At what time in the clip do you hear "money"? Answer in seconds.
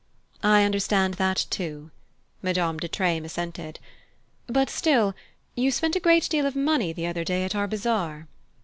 6.55-6.91